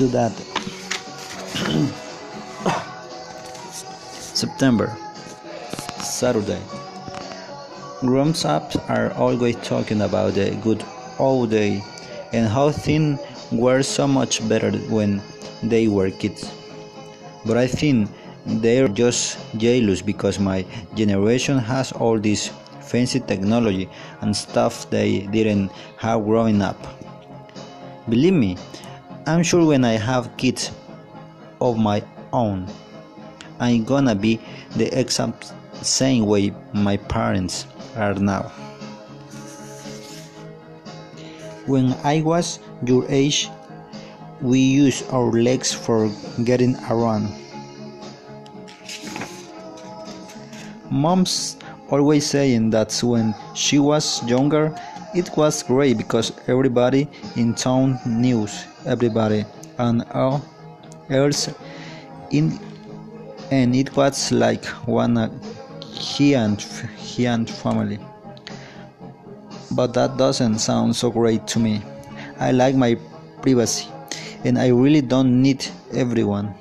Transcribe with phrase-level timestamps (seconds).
[0.00, 0.32] to that.
[4.34, 4.96] September,
[6.00, 6.60] Saturday.
[8.00, 10.82] Grown ups are always talking about the good
[11.18, 11.84] old day
[12.32, 13.20] and how things
[13.52, 15.20] were so much better when
[15.62, 16.50] they were kids.
[17.44, 18.08] But I think
[18.46, 22.48] they're just jealous because my generation has all this
[22.80, 23.86] fancy technology
[24.22, 26.80] and stuff they didn't have growing up.
[28.08, 28.56] Believe me,
[29.30, 30.72] I'm sure when I have kids
[31.60, 32.02] of my
[32.32, 32.66] own,
[33.60, 34.40] I'm gonna be
[34.74, 35.52] the exact
[35.86, 38.50] same way my parents are now.
[41.66, 43.48] When I was your age,
[44.40, 46.10] we used our legs for
[46.42, 47.30] getting around.
[50.90, 51.56] Mom's
[51.88, 54.74] always saying that when she was younger,
[55.14, 58.46] it was great because everybody in town knew
[58.86, 59.44] everybody
[59.78, 60.44] and all
[61.08, 61.52] else
[62.30, 62.58] in
[63.50, 65.16] and it was like one
[65.82, 66.62] he and
[66.96, 67.98] he and family.
[69.72, 71.82] But that doesn't sound so great to me.
[72.38, 72.96] I like my
[73.42, 73.88] privacy
[74.44, 76.54] and i really don't need everyone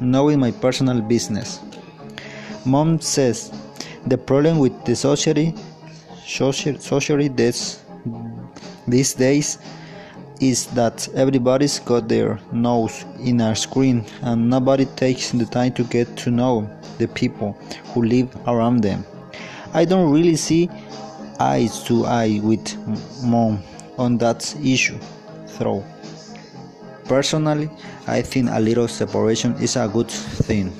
[0.00, 1.60] knowing my personal business.
[2.64, 3.52] Mom says
[4.06, 5.54] the problem with the society
[6.26, 7.83] society this,
[8.86, 9.58] these days
[10.40, 15.84] is that everybody's got their nose in a screen and nobody takes the time to
[15.84, 16.68] get to know
[16.98, 17.52] the people
[17.92, 19.04] who live around them.
[19.72, 20.68] I don't really see
[21.40, 22.76] eye to eye with
[23.24, 23.62] mom
[23.98, 24.98] on that issue,
[25.58, 25.84] though.
[27.06, 27.70] Personally,
[28.06, 30.72] I think a little separation is a good thing.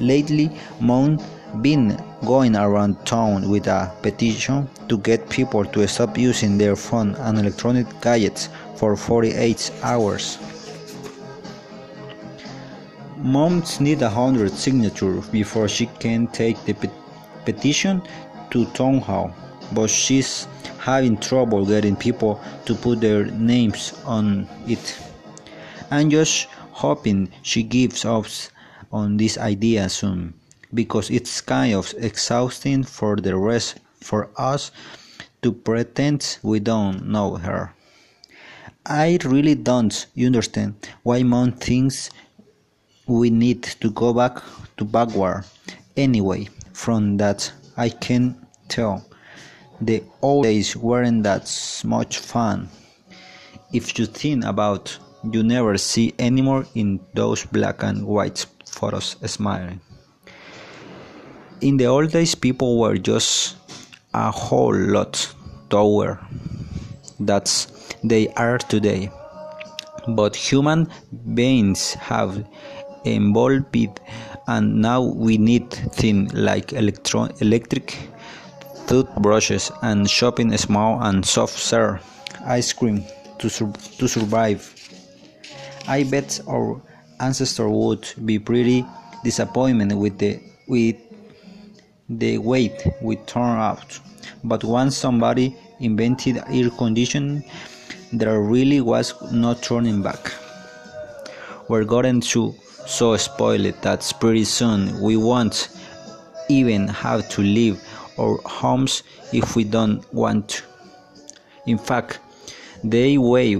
[0.00, 1.20] Lately, mom
[1.62, 7.14] been going around town with a petition to get people to stop using their phone
[7.16, 10.38] and electronic gadgets for 48 hours.
[13.16, 16.90] Moms need a hundred signatures before she can take the pe-
[17.44, 18.02] petition
[18.50, 19.34] to town hall,
[19.72, 20.46] but she's
[20.78, 24.98] having trouble getting people to put their names on it.
[25.90, 28.26] I'm just hoping she gives up
[28.92, 30.34] on this idea soon
[30.74, 34.72] because it's kind of exhausting for the rest for us
[35.42, 37.72] to pretend we don't know her.
[38.84, 42.10] I really don't understand why mom thinks
[43.06, 44.42] we need to go back
[44.76, 45.44] to backward.
[45.96, 49.04] Anyway, from that I can tell
[49.80, 51.46] the old days weren't that
[51.84, 52.68] much fun.
[53.72, 54.98] If you think about
[55.30, 59.80] you never see anymore in those black and white photos smiling
[61.64, 63.56] in the old days people were just
[64.12, 65.34] a whole lot
[65.70, 66.20] taller.
[67.20, 67.48] That
[68.04, 69.10] they are today.
[70.08, 70.90] But human
[71.34, 72.46] beings have
[73.06, 74.00] evolved
[74.46, 77.96] and now we need things like electron electric
[78.86, 82.02] toothbrushes and shopping small and soft serve
[82.44, 83.02] ice cream
[83.38, 84.62] to, sur- to survive.
[85.88, 86.82] I bet our
[87.20, 88.84] ancestors would be pretty
[89.22, 90.96] disappointed with the with
[92.18, 93.98] the weight we turn out.
[94.42, 97.44] But once somebody invented air conditioning,
[98.12, 100.32] there really was no turning back.
[101.68, 102.54] We're gotten to
[102.86, 105.68] so spoiled that pretty soon we won't
[106.48, 107.82] even have to leave
[108.18, 110.62] our homes if we don't want to.
[111.66, 112.20] In fact,
[112.82, 113.56] the way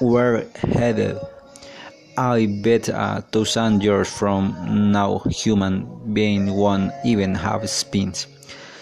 [0.00, 1.18] we're headed
[2.16, 8.26] I bet a thousand years from now human being won't even have spins.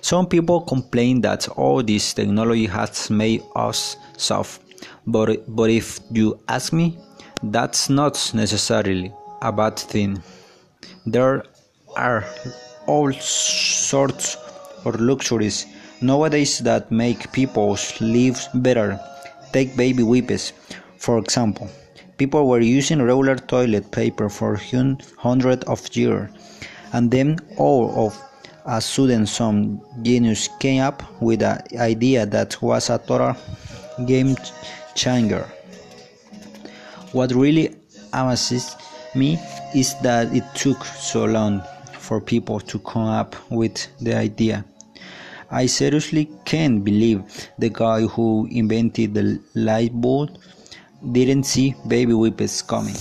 [0.00, 4.62] Some people complain that all this technology has made us soft,
[5.06, 6.98] but, but if you ask me,
[7.42, 10.22] that's not necessarily a bad thing.
[11.06, 11.42] There
[11.96, 12.24] are
[12.86, 14.36] all sorts
[14.84, 15.66] of luxuries
[16.00, 19.00] nowadays that make people's lives better.
[19.52, 20.52] Take baby wipes,
[20.98, 21.68] for example.
[22.18, 24.58] People were using regular toilet paper for
[25.18, 26.30] hundreds of years,
[26.92, 28.18] and then all of
[28.64, 33.36] a sudden some genius came up with an idea that was a total
[34.06, 34.34] game
[34.94, 35.46] changer.
[37.12, 37.76] What really
[38.12, 38.76] amazes
[39.14, 39.38] me
[39.74, 41.62] is that it took so long
[41.92, 44.64] for people to come up with the idea.
[45.50, 47.22] I seriously can't believe
[47.58, 50.38] the guy who invented the light bulb
[51.12, 52.96] didn't see baby wipes coming.